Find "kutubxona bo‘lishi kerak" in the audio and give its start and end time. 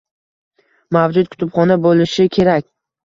1.35-2.67